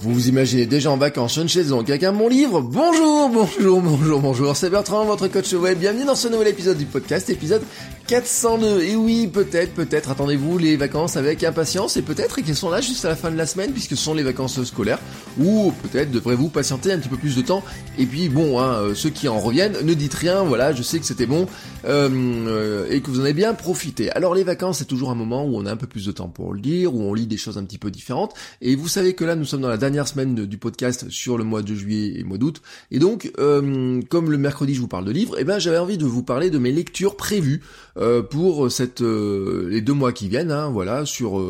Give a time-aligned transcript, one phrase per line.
[0.00, 3.28] Vous vous imaginez déjà en vacances sur une chaise longue avec un bon livre Bonjour,
[3.30, 5.76] bonjour, bonjour, bonjour, c'est Bertrand, votre coach web.
[5.76, 7.62] Bienvenue dans ce nouvel épisode du podcast, épisode
[8.06, 8.82] 402.
[8.82, 13.04] Et oui, peut-être, peut-être, attendez-vous les vacances avec impatience et peut-être qu'elles sont là juste
[13.04, 15.00] à la fin de la semaine puisque ce sont les vacances scolaires
[15.38, 17.64] ou peut-être devrez-vous patienter un petit peu plus de temps.
[17.98, 21.00] Et puis bon, hein, euh, ceux qui en reviennent, ne dites rien, voilà, je sais
[21.00, 21.48] que c'était bon
[21.86, 24.10] euh, euh, et que vous en avez bien profité.
[24.12, 26.28] Alors les vacances, c'est toujours un moment où on a un peu plus de temps
[26.28, 28.32] pour le dire, où on lit des choses un petit peu différentes.
[28.62, 31.62] Et vous savez que là, nous sommes dans la semaine du podcast sur le mois
[31.62, 32.62] de juillet et mois d'août.
[32.90, 35.78] Et donc, euh, comme le mercredi je vous parle de livres, et eh ben j'avais
[35.78, 37.62] envie de vous parler de mes lectures prévues
[37.96, 41.42] euh, pour cette euh, les deux mois qui viennent, hein, voilà, sur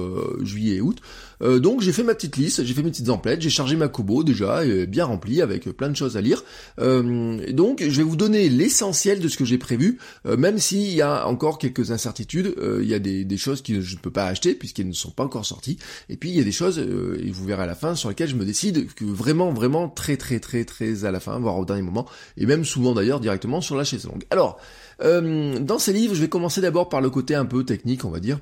[0.42, 0.98] juillet et août.
[1.42, 3.88] Euh, donc j'ai fait ma petite liste, j'ai fait mes petites emplettes, j'ai chargé ma
[3.88, 6.44] Kobo déjà, bien remplie avec plein de choses à lire.
[6.78, 10.92] Euh, donc je vais vous donner l'essentiel de ce que j'ai prévu, euh, même s'il
[10.94, 14.10] y a encore quelques incertitudes, il y a des, des, choses que je ne peux
[14.10, 15.78] pas acheter puisqu'elles ne sont pas encore sorties,
[16.08, 18.28] et puis il y a des choses, et vous verrez à la fin, sur lesquelles
[18.28, 21.64] je me décide que vraiment, vraiment très très très très à la fin, voire au
[21.64, 24.24] dernier moment, et même souvent d'ailleurs directement sur la chaise longue.
[24.30, 24.58] Alors,
[25.00, 28.20] dans ces livres, je vais commencer d'abord par le côté un peu technique, on va
[28.20, 28.40] dire.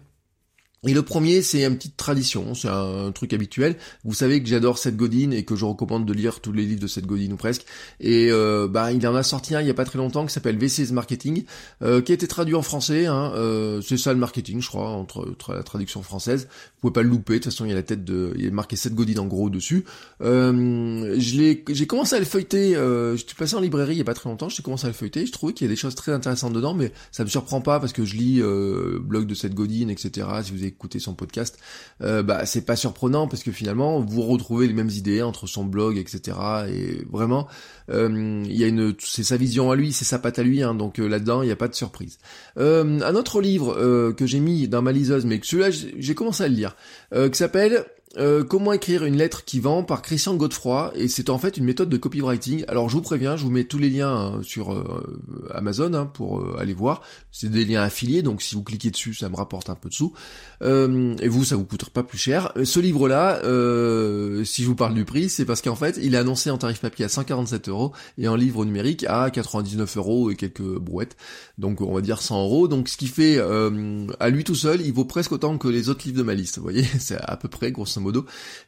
[0.85, 3.77] Et le premier, c'est une petite tradition, c'est un, truc habituel.
[4.05, 6.81] Vous savez que j'adore Seth Godin et que je recommande de lire tous les livres
[6.81, 7.65] de Seth Godin ou presque.
[7.99, 10.33] Et euh, bah, il en a sorti un il y a pas très longtemps qui
[10.33, 11.45] s'appelle VC's Marketing,
[11.83, 13.07] euh, qui a été traduit en français.
[13.07, 16.49] Hein, euh, c'est ça le marketing, je crois, entre, la traduction française.
[16.77, 17.35] Vous pouvez pas le louper.
[17.35, 19.27] De toute façon, il y a la tête de, il est marqué Seth Godin en
[19.27, 19.85] gros dessus.
[20.23, 22.77] Euh, je l'ai, j'ai commencé à le feuilleter.
[22.77, 24.49] Euh, je suis passé en librairie il y a pas très longtemps.
[24.49, 25.27] J'ai commencé à le feuilleter.
[25.27, 27.81] Je trouvais qu'il y a des choses très intéressantes dedans, mais ça me surprend pas
[27.81, 30.27] parce que je lis euh, blog de Seth Godin, etc.
[30.45, 31.59] Si vous écouter son podcast,
[32.03, 35.65] euh, bah c'est pas surprenant parce que finalement vous retrouvez les mêmes idées entre son
[35.65, 36.37] blog, etc.
[36.69, 37.49] Et vraiment,
[37.91, 40.63] euh, il y a une, c'est sa vision à lui, c'est sa patte à lui,
[40.63, 42.19] hein, donc euh, là-dedans il n'y a pas de surprise.
[42.57, 46.49] un autre livre que j'ai mis dans ma liseuse, mais que celui-là j'ai commencé à
[46.49, 46.77] le lire,
[47.13, 47.87] qui s'appelle
[48.19, 51.65] euh, comment écrire une lettre qui vend par Christian Godefroy et c'est en fait une
[51.65, 52.65] méthode de copywriting.
[52.67, 56.07] Alors je vous préviens, je vous mets tous les liens hein, sur euh, Amazon hein,
[56.07, 57.03] pour euh, aller voir.
[57.31, 59.95] C'est des liens affiliés, donc si vous cliquez dessus, ça me rapporte un peu de
[59.95, 60.15] sous.
[60.63, 62.53] et vous, ça vous coûtera pas plus cher.
[62.65, 63.41] Ce livre-là,
[64.45, 66.81] si je vous parle du prix, c'est parce qu'en fait, il est annoncé en tarif
[66.81, 71.17] papier à 147 euros et en livre numérique à 99 euros et quelques brouettes.
[71.59, 72.69] Donc on va dire 100 euros.
[72.69, 76.07] Donc ce qui fait à lui tout seul, il vaut presque autant que les autres
[76.07, 76.57] livres de ma liste.
[76.57, 77.96] Vous voyez, c'est à peu près grosso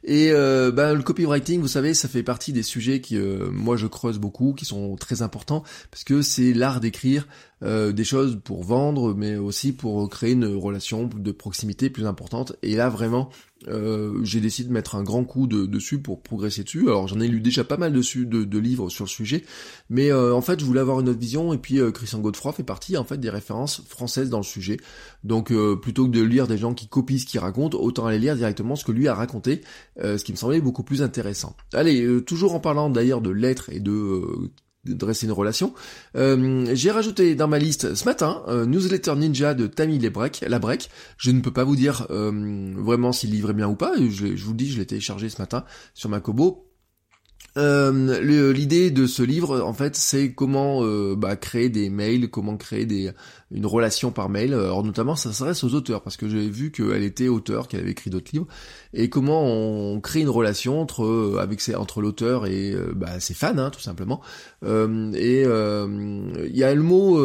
[0.03, 3.77] Et euh, ben, le copywriting, vous savez, ça fait partie des sujets qui, euh, moi,
[3.77, 7.27] je creuse beaucoup, qui sont très importants, parce que c'est l'art d'écrire
[7.63, 12.55] euh, des choses pour vendre, mais aussi pour créer une relation de proximité plus importante.
[12.61, 13.29] Et là, vraiment,
[13.67, 16.87] euh, j'ai décidé de mettre un grand coup de, dessus pour progresser dessus.
[16.87, 19.43] Alors j'en ai lu déjà pas mal dessus de, livres sur le sujet,
[19.89, 22.53] mais euh, en fait je voulais avoir une autre vision et puis euh, Christian Godefroy
[22.53, 24.77] fait partie en fait des références françaises dans le sujet.
[25.23, 28.35] Donc plutôt que de lire des gens qui copient ce qu'il raconte, autant aller lire
[28.35, 29.61] directement ce que lui a raconté,
[30.01, 31.55] ce qui me semblait beaucoup plus intéressant.
[31.73, 34.21] Allez, toujours en parlant d'ailleurs de lettres et de
[34.93, 35.73] dresser une relation.
[36.15, 40.89] Euh, j'ai rajouté dans ma liste ce matin euh, Newsletter Ninja de Tammy Lebrec, Labrec.
[41.17, 43.93] Je ne peux pas vous dire euh, vraiment s'il livrait bien ou pas.
[43.97, 46.68] Je, je vous dis, je l'ai téléchargé ce matin sur ma Kobo.
[47.59, 50.83] L'idée de ce livre, en fait, c'est comment
[51.15, 53.11] bah, créer des mails, comment créer des,
[53.51, 54.53] une relation par mail.
[54.53, 57.91] Alors notamment, ça s'adresse aux auteurs, parce que j'ai vu qu'elle était auteur, qu'elle avait
[57.91, 58.47] écrit d'autres livres,
[58.93, 63.33] et comment on crée une relation entre euh, avec entre l'auteur et euh, bah, ses
[63.33, 64.21] fans, hein, tout simplement.
[64.63, 67.19] Euh, et il y a le mot,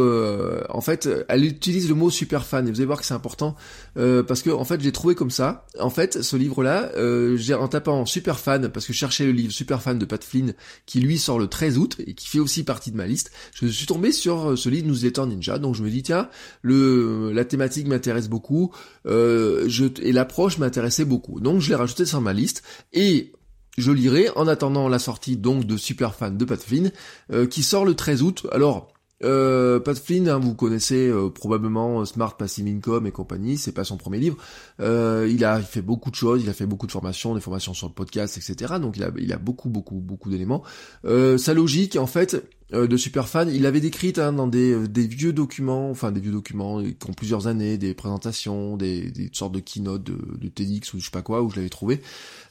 [0.69, 2.67] en fait, elle utilise le mot super fan.
[2.67, 3.57] Et vous allez voir que c'est important
[3.95, 5.67] parce que en fait, j'ai trouvé comme ça.
[5.79, 6.91] En fait, ce livre-là,
[7.37, 10.23] j'ai en tapant super fan, parce que je cherchais le livre super fan de Pat
[10.25, 10.55] Flynn,
[10.87, 13.31] qui lui sort le 13 août et qui fait aussi partie de ma liste.
[13.55, 16.29] Je suis tombé sur ce livre Newsletter Ninja, donc je me dis tiens,
[16.65, 18.73] la thématique m'intéresse beaucoup,
[19.05, 21.41] je, et l'approche m'intéressait beaucoup.
[21.41, 22.63] Donc je l'ai rajouté sur ma liste
[22.93, 23.33] et
[23.77, 26.93] je lirai en attendant la sortie donc de Super Fan de Pat Flynn
[27.33, 28.47] euh, qui sort le 13 août.
[28.53, 28.93] Alors
[29.25, 33.85] euh, Pat Flynn, hein, vous connaissez euh, probablement Smart Passive Income et compagnie, c'est pas
[33.85, 34.37] son premier livre.
[34.81, 37.89] il a fait beaucoup de choses, il a fait beaucoup de formations, des formations sur
[37.89, 38.75] le podcast, etc.
[38.81, 40.63] Donc il a, il a beaucoup, beaucoup, beaucoup d'éléments.
[41.05, 42.45] sa logique, en fait,
[42.75, 43.51] euh, de super fan.
[43.53, 46.97] Il avait décrite hein, dans des, euh, des, vieux documents, enfin des vieux documents qui
[47.09, 51.05] ont plusieurs années, des présentations, des, des sortes de keynotes de, de, TEDx ou je
[51.05, 52.01] sais pas quoi où je l'avais trouvé.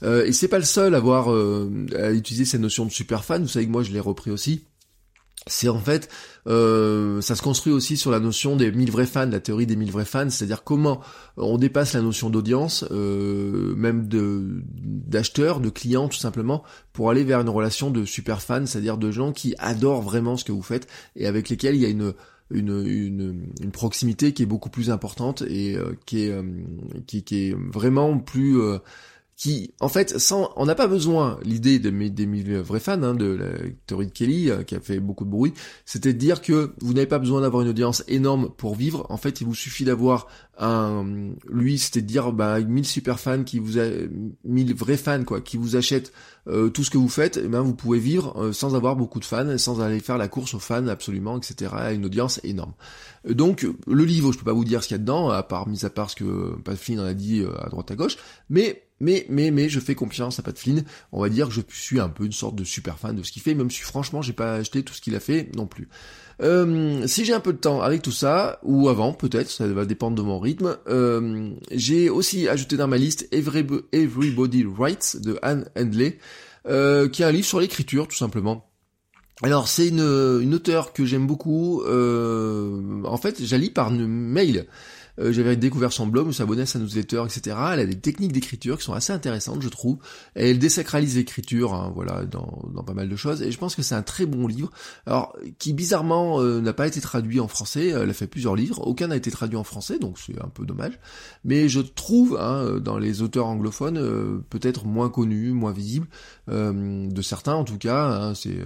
[0.04, 3.42] Euh, et c'est pas le seul à avoir à utiliser cette notion de super fan.
[3.42, 4.64] Vous savez que moi je l'ai repris aussi.
[5.48, 6.10] C'est en fait,
[6.48, 9.76] euh, ça se construit aussi sur la notion des mille vrais fans, la théorie des
[9.76, 11.02] mille vrais fans, c'est-à-dire comment
[11.38, 16.64] on dépasse la notion d'audience, euh, même de d'acheteurs, de clients tout simplement,
[16.94, 20.46] pour aller vers une relation de super fans, c'est-à-dire de gens qui adorent vraiment ce
[20.46, 22.14] que vous faites et avec lesquels il y a une
[22.52, 26.36] une, une, une proximité qui est beaucoup plus importante et euh, qui, est,
[27.08, 28.60] qui, qui, est vraiment plus
[29.44, 32.26] qui, en fait, sans, on n'a pas besoin, l'idée de mes, des
[32.62, 33.48] vrais fans, hein, de la
[33.88, 35.54] théorie de Kelly, euh, qui a fait beaucoup de bruit,
[35.84, 39.18] c'était de dire que vous n'avez pas besoin d'avoir une audience énorme pour vivre, en
[39.18, 43.60] fait, il vous suffit d'avoir un, lui, c'était de dire, bah, 1000 super fans qui
[43.60, 43.84] vous a,
[44.46, 46.14] 1000 vrais fans, quoi, qui vous achètent
[46.48, 48.96] euh, tout ce que vous faites, et eh ben, vous pouvez vivre euh, sans avoir
[48.96, 52.40] beaucoup de fans, sans aller faire la course aux fans, absolument, etc., à une audience
[52.46, 52.76] énorme.
[53.28, 55.68] Donc, le livre, je peux pas vous dire ce qu'il y a dedans, à part,
[55.68, 58.18] mis à part ce que Pat Flynn en a dit à droite à gauche,
[58.50, 60.84] mais mais, mais, mais, je fais confiance à Pat Flynn.
[61.12, 63.32] On va dire que je suis un peu une sorte de super fan de ce
[63.32, 65.90] qu'il fait, même si franchement, j'ai pas acheté tout ce qu'il a fait non plus.
[66.42, 69.86] Euh, si j'ai un peu de temps avec tout ça, ou avant peut-être, ça va
[69.86, 75.70] dépendre de mon rythme, euh, j'ai aussi ajouté dans ma liste Everybody Writes de Anne
[75.78, 76.18] Handley,
[76.68, 78.70] euh, qui est un livre sur l'écriture tout simplement.
[79.42, 81.84] Alors c'est une, une auteure que j'aime beaucoup.
[81.84, 84.68] en fait, j'allie par une mail.
[85.20, 87.56] Euh, j'avais découvert son blog, me suis abonné à sa newsletter, etc.
[87.74, 89.98] Elle a des techniques d'écriture qui sont assez intéressantes, je trouve.
[90.36, 93.42] Et elle désacralise l'écriture, hein, voilà, dans, dans, pas mal de choses.
[93.42, 94.72] Et je pense que c'est un très bon livre.
[95.06, 97.90] Alors, qui bizarrement euh, n'a pas été traduit en français.
[97.90, 98.86] Elle a fait plusieurs livres.
[98.88, 101.00] Aucun n'a été traduit en français, donc c'est un peu dommage.
[101.44, 106.08] Mais je trouve, hein, dans les auteurs anglophones, euh, peut-être moins connus, moins visibles,
[106.48, 108.06] de certains en tout cas.
[108.06, 108.58] Hein, c'est,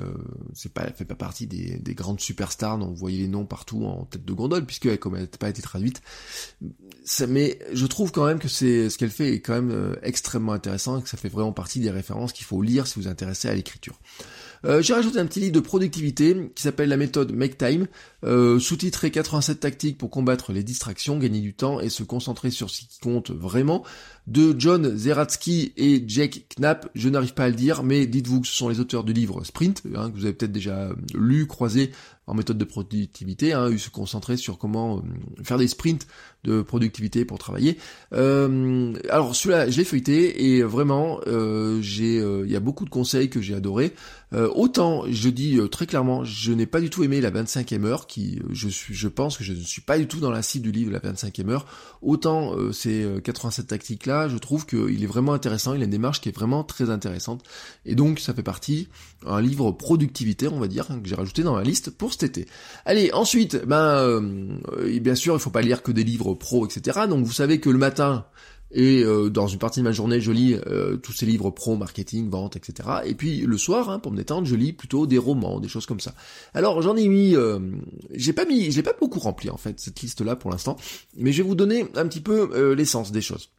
[0.53, 3.45] c'est pas, elle fait pas partie des, des grandes superstars dont vous voyez les noms
[3.45, 6.01] partout en tête de gondole, puisque comme elle n'a pas été traduite,
[7.27, 10.53] mais je trouve quand même que c'est ce qu'elle fait est quand même euh, extrêmement
[10.53, 13.07] intéressant et que ça fait vraiment partie des références qu'il faut lire si vous vous
[13.07, 13.99] intéressez à l'écriture.
[14.65, 17.87] Euh, j'ai rajouté un petit livre de productivité qui s'appelle la méthode Make Time,
[18.23, 22.69] euh, sous-titré 87 tactiques pour combattre les distractions, gagner du temps et se concentrer sur
[22.69, 23.83] ce qui compte vraiment,
[24.25, 28.47] de John Zeratsky et Jake Knapp, je n'arrive pas à le dire, mais dites-vous que
[28.47, 31.91] ce sont les auteurs du livre Sprint, hein, que vous avez peut-être déjà lu, croisé
[32.27, 36.05] en méthode de productivité, hein, se concentrer sur comment euh, faire des sprints
[36.43, 37.77] de productivité pour travailler.
[38.13, 42.89] Euh, alors celui-là, je l'ai feuilleté et vraiment, euh, j'ai, il y a beaucoup de
[42.89, 43.93] conseils que j'ai adorés.
[44.33, 48.39] autant, je dis très clairement, je n'ai pas du tout aimé la 25e heure, qui,
[48.51, 50.71] je suis, je pense que je ne suis pas du tout dans la cible du
[50.71, 51.65] livre la 25e heure.
[52.01, 55.73] Autant ces 87 tactiques là, je trouve qu'il est vraiment intéressant.
[55.73, 57.43] Il a une démarche qui est vraiment très intéressante
[57.85, 58.89] et donc ça fait partie
[59.25, 62.49] un livre productivité, on va dire, que j'ai rajouté dans ma liste pour cet été.
[62.85, 67.01] Allez, ensuite, ben, euh, bien sûr, il faut pas lire que des livres pro, etc.
[67.09, 68.25] Donc vous savez que le matin,
[68.71, 71.75] et euh, dans une partie de ma journée, je lis euh, tous ces livres pro,
[71.75, 72.89] marketing, vente, etc.
[73.05, 75.85] Et puis le soir, hein, pour me détendre, je lis plutôt des romans, des choses
[75.85, 76.13] comme ça.
[76.53, 77.35] Alors j'en ai mis,
[78.13, 80.75] j'ai pas mis, j'ai pas beaucoup rempli en fait cette liste-là pour l'instant,
[81.15, 83.49] mais je vais vous donner un petit peu l'essence des choses.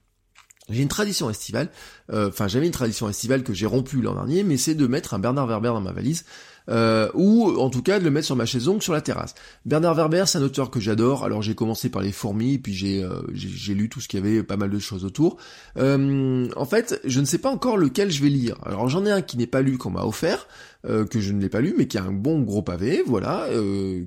[0.71, 1.71] J'ai une tradition estivale,
[2.13, 5.15] euh, enfin j'avais une tradition estivale que j'ai rompue l'an dernier, mais c'est de mettre
[5.15, 6.27] un Bernard Werber dans ma valise,
[6.69, 9.35] euh, ou en tout cas de le mettre sur ma chaise longue sur la terrasse.
[9.65, 11.25] Bernard Werber, c'est un auteur que j'adore.
[11.25, 13.23] Alors j'ai commencé par les fourmis, puis j'ai euh,
[13.69, 15.39] lu tout ce qu'il y avait, pas mal de choses autour.
[15.77, 18.57] en fait, je ne sais pas encore lequel je vais lire.
[18.63, 20.49] Alors j'en ai un qui n'est pas lu qu'on m'a offert,
[20.85, 23.47] que je ne l'ai pas lu, mais qui a un bon gros pavé, voilà,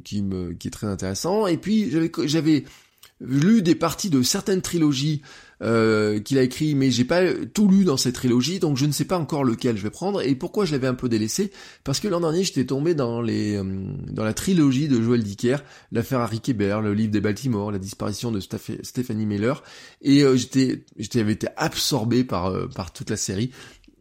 [0.03, 1.47] qui me qui est très intéressant.
[1.47, 1.91] Et puis
[2.25, 2.65] j'avais
[3.21, 5.21] lu des parties de certaines trilogies
[5.61, 7.21] euh, qu'il a écrit, mais j'ai pas
[7.53, 10.21] tout lu dans cette trilogie, donc je ne sais pas encore lequel je vais prendre.
[10.21, 11.51] Et pourquoi je l'avais un peu délaissé
[11.83, 13.63] Parce que l'an dernier, j'étais tombé dans les euh,
[14.09, 15.57] dans la trilogie de Joël Dicker,
[15.91, 19.61] l'affaire Harry Kéber, le livre des Baltimore, la disparition de Stephanie Miller,
[20.01, 23.51] et euh, j'étais j'avais été absorbé par par toute la série.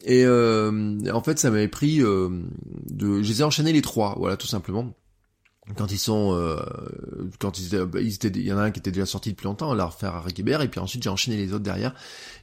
[0.06, 4.46] Et en fait, ça m'avait pris de, je les ai enchaînés les trois, voilà, tout
[4.46, 4.94] simplement
[5.76, 6.56] quand ils sont euh,
[7.38, 9.44] quand ils bah, ils étaient il y en a un qui était déjà sorti depuis
[9.44, 11.94] longtemps la refaire à Rickebert et puis ensuite j'ai enchaîné les autres derrière.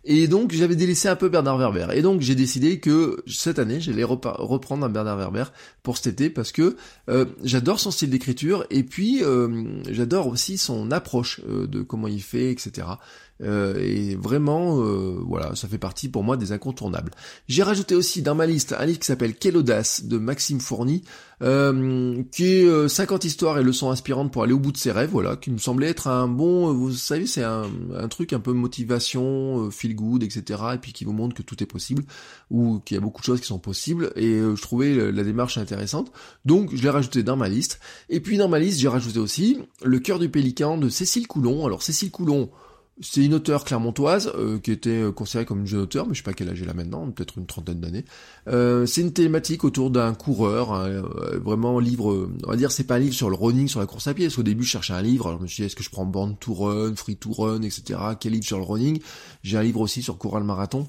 [0.06, 1.88] Et donc j'avais délaissé un peu Bernard Werber.
[1.94, 5.46] Et donc j'ai décidé que cette année j'allais reprendre un Bernard Werber
[5.84, 6.76] pour cet été parce que
[7.10, 12.22] euh, j'adore son style d'écriture et puis euh, j'adore aussi son approche de comment il
[12.22, 12.88] fait etc
[13.40, 14.78] et vraiment
[15.28, 17.12] voilà ça fait partie pour moi des incontournables.
[17.48, 21.04] J'ai rajouté aussi dans ma liste un livre qui s'appelle Quelle audace de Maxime Fourny
[21.44, 24.92] euh, qui est 50 euh, histoires et leçons inspirantes pour aller au bout de ses
[24.92, 28.34] rêves, voilà, qui me semblait être un bon, euh, vous savez, c'est un, un, truc
[28.34, 30.62] un peu motivation, feel good, etc.
[30.74, 32.04] Et puis qui vous montre que tout est possible,
[32.50, 35.58] ou qu'il y a beaucoup de choses qui sont possibles, et je trouvais la démarche
[35.58, 36.12] intéressante,
[36.46, 37.80] donc je l'ai rajouté dans ma liste.
[38.10, 41.66] Et puis dans ma liste, j'ai rajouté aussi Le cœur du pélican de Cécile Coulon.
[41.66, 42.50] Alors Cécile Coulon,
[43.00, 46.20] C'est une auteure clermontoise euh, qui était euh, considérée comme une jeune auteure, mais je
[46.20, 48.06] sais pas quel âge elle a maintenant, peut-être une trentaine d'années.
[48.48, 51.04] Euh, c'est une thématique autour d'un coureur, hein,
[51.44, 53.86] vraiment un livre, on va dire c'est pas un livre sur le running, sur la
[53.86, 55.68] course à pied, parce qu'au début je cherchais un livre, alors je me suis dit
[55.68, 58.00] est-ce que je prends Born to Run, Free to Run, etc.
[58.20, 59.00] Quel livre sur le running?
[59.44, 60.88] J'ai un livre aussi sur courir le marathon.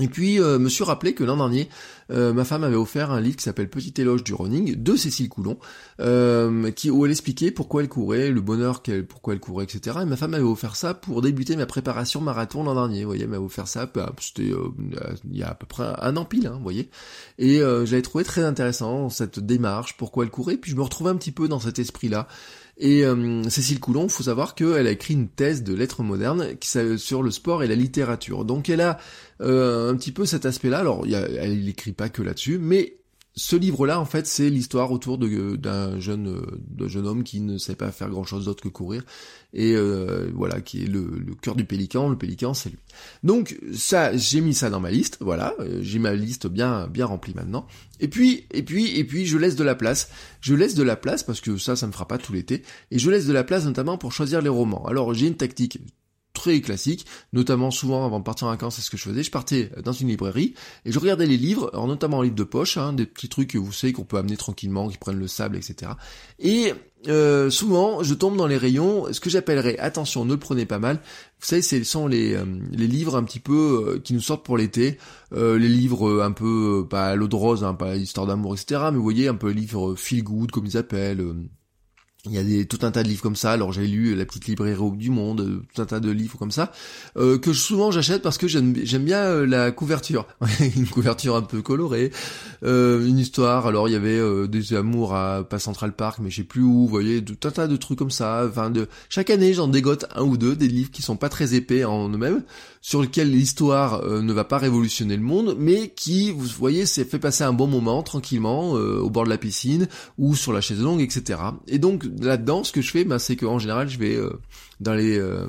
[0.00, 1.68] Et puis, euh, me suis rappelé que l'an dernier,
[2.10, 5.28] euh, ma femme avait offert un livre qui s'appelle Petit éloge du running de Cécile
[5.28, 5.58] Coulon,
[6.00, 9.98] euh, qui, où elle expliquait pourquoi elle courait, le bonheur qu'elle, pourquoi elle courait, etc.
[10.00, 13.02] Et ma femme avait offert ça pour débuter ma préparation marathon l'an dernier.
[13.02, 14.50] Vous voyez, elle m'avait offert ça, bah, c'était
[15.30, 16.88] il y a à peu près un an pile, hein, vous voyez.
[17.38, 20.56] Et j'avais trouvé très intéressant cette démarche, pourquoi elle courait.
[20.56, 22.28] Puis je me retrouvais un petit peu dans cet esprit-là.
[22.84, 26.48] Et euh, Cécile Coulon, faut savoir qu'elle a écrit une thèse de lettres modernes
[26.96, 28.44] sur le sport et la littérature.
[28.44, 28.98] Donc elle a
[29.40, 30.80] euh, un petit peu cet aspect-là.
[30.80, 32.96] Alors elle n'écrit pas que là-dessus, mais
[33.34, 37.74] ce livre-là, en fait, c'est l'histoire autour d'un jeune, euh, jeune homme qui ne sait
[37.74, 39.04] pas faire grand-chose d'autre que courir,
[39.54, 42.10] et euh, voilà, qui est le, le cœur du pélican.
[42.10, 42.78] Le pélican, c'est lui.
[43.22, 45.18] Donc ça, j'ai mis ça dans ma liste.
[45.20, 47.66] Voilà, euh, j'ai ma liste bien, bien remplie maintenant.
[48.00, 50.10] Et puis, et puis, et puis, je laisse de la place.
[50.40, 52.62] Je laisse de la place parce que ça, ça me fera pas tout l'été.
[52.90, 54.84] Et je laisse de la place notamment pour choisir les romans.
[54.86, 55.80] Alors, j'ai une tactique
[56.42, 59.30] très classique, notamment souvent avant de partir en vacances, c'est ce que je faisais, je
[59.30, 62.76] partais dans une librairie et je regardais les livres, alors notamment en livres de poche,
[62.78, 65.56] hein, des petits trucs que vous savez qu'on peut amener tranquillement, qui prennent le sable,
[65.56, 65.92] etc.
[66.40, 66.72] Et
[67.06, 70.80] euh, souvent, je tombe dans les rayons, ce que j'appellerais, attention, ne le prenez pas
[70.80, 74.20] mal, vous savez, ce sont les, euh, les livres un petit peu euh, qui nous
[74.20, 74.98] sortent pour l'été,
[75.30, 79.02] les livres un peu, pas l'eau de rose, hein, pas l'histoire d'amour, etc., mais vous
[79.04, 81.24] voyez, un peu les livres feel good, comme ils appellent,
[82.26, 83.50] il y a des, tout un tas de livres comme ça.
[83.50, 86.52] Alors j'ai lu La petite librairie du monde, euh, tout un tas de livres comme
[86.52, 86.70] ça
[87.16, 90.26] euh, que souvent j'achète parce que j'aime bien euh, la couverture,
[90.76, 92.12] une couverture un peu colorée,
[92.62, 93.66] une histoire.
[93.66, 96.82] Alors il y avait des amours à pas Central Park, mais je sais plus où.
[96.82, 98.46] Vous voyez, tout un tas de trucs comme ça.
[98.48, 101.54] Enfin de chaque année j'en dégote un ou deux des livres qui sont pas très
[101.54, 102.42] épais en eux-mêmes,
[102.82, 107.20] sur lesquels l'histoire ne va pas révolutionner le monde, mais qui, vous voyez, c'est fait
[107.20, 111.00] passer un bon moment tranquillement au bord de la piscine ou sur la chaise longue,
[111.00, 111.38] etc.
[111.68, 114.30] Et donc là-dedans, ce que je fais, bah, c'est qu'en général, je vais euh,
[114.80, 115.46] dans les euh,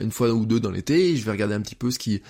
[0.00, 2.22] une fois ou deux dans l'été, je vais regarder un petit peu ce qui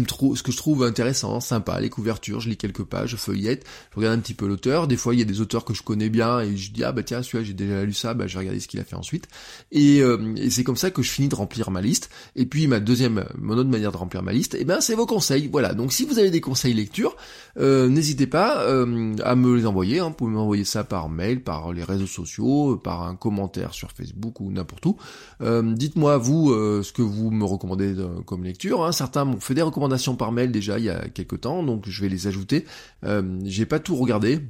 [0.00, 3.16] me trouve, ce que je trouve intéressant, sympa, les couvertures, je lis quelques pages, je
[3.16, 4.88] feuillette, je regarde un petit peu l'auteur.
[4.88, 6.92] Des fois, il y a des auteurs que je connais bien et je dis ah
[6.92, 8.96] bah tiens celui-là j'ai déjà lu ça, bah je vais regarder ce qu'il a fait
[8.96, 9.28] ensuite.
[9.70, 12.10] Et, euh, et c'est comme ça que je finis de remplir ma liste.
[12.36, 14.94] Et puis ma deuxième, mon autre manière de remplir ma liste, et eh ben c'est
[14.94, 15.48] vos conseils.
[15.52, 15.74] Voilà.
[15.74, 17.16] Donc si vous avez des conseils lecture,
[17.58, 20.00] euh, n'hésitez pas euh, à me les envoyer.
[20.00, 20.08] Hein.
[20.08, 24.40] Vous pouvez m'envoyer ça par mail, par les réseaux sociaux, par un commentaire sur Facebook
[24.40, 24.96] ou n'importe où.
[25.42, 27.94] Dites-moi vous ce que vous me recommandez
[28.26, 28.84] comme lecture.
[28.84, 28.92] Hein.
[28.92, 29.81] Certains m'ont fait des recommandations
[30.16, 32.64] par mail déjà il y a quelques temps, donc je vais les ajouter.
[33.04, 34.40] Euh, j'ai pas tout regardé.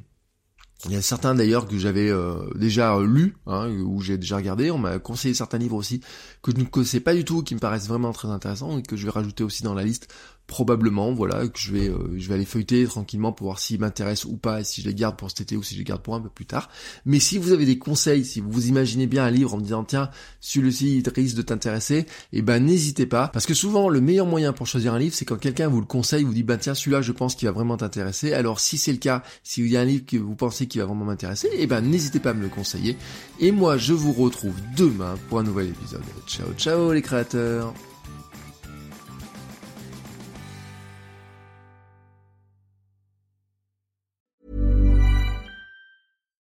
[0.86, 4.72] Il y a certains d'ailleurs que j'avais euh, déjà lu, hein, ou j'ai déjà regardé.
[4.72, 6.00] On m'a conseillé certains livres aussi
[6.42, 8.96] que je ne connaissais pas du tout, qui me paraissent vraiment très intéressants et que
[8.96, 10.12] je vais rajouter aussi dans la liste
[10.52, 14.30] probablement, voilà, que je vais, euh, je vais aller feuilleter tranquillement pour voir s'ils m'intéressent
[14.30, 16.02] ou pas, et si je les garde pour cet été ou si je les garde
[16.02, 16.68] pour un peu plus tard.
[17.06, 19.62] Mais si vous avez des conseils, si vous vous imaginez bien un livre en me
[19.62, 22.04] disant tiens, celui-ci risque de t'intéresser,
[22.34, 25.24] eh ben n'hésitez pas, parce que souvent le meilleur moyen pour choisir un livre, c'est
[25.24, 27.78] quand quelqu'un vous le conseille, vous dit ben tiens celui-là je pense qu'il va vraiment
[27.78, 28.34] t'intéresser.
[28.34, 30.78] Alors si c'est le cas, si il y a un livre que vous pensez qui
[30.78, 32.98] va vraiment m'intéresser, eh ben n'hésitez pas à me le conseiller.
[33.40, 36.02] Et moi je vous retrouve demain pour un nouvel épisode.
[36.26, 37.72] Ciao ciao les créateurs.